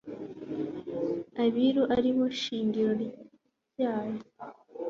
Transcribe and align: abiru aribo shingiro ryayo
abiru 1.43 1.83
aribo 1.95 2.25
shingiro 2.41 2.91
ryayo 3.71 4.19